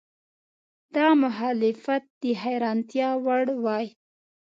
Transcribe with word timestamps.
دا 0.95 1.07
مخالفت 1.23 2.03
د 2.21 2.23
حیرانتیا 2.41 3.09
وړ 3.25 3.45
وای. 3.63 3.87